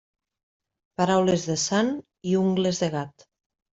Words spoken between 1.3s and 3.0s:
de sant i ungles de